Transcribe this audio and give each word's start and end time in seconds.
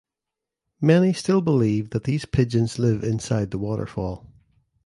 Many 0.81 1.13
still 1.13 1.41
believe 1.41 1.91
that 1.91 2.05
these 2.05 2.25
pigeons 2.25 2.79
live 2.79 3.03
inside 3.03 3.51
the 3.51 3.59
waterfall. 3.59 4.31